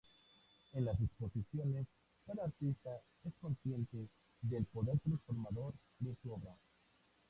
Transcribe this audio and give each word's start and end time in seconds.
En 0.73 0.85
las 0.85 0.99
exposiciones, 0.99 1.85
cada 2.25 2.45
artista 2.45 2.89
es 3.23 3.31
consciente 3.39 4.07
del 4.41 4.65
poder 4.65 4.97
transformador 4.99 5.75
de 5.99 6.15
su 6.23 6.33
obra. 6.33 6.57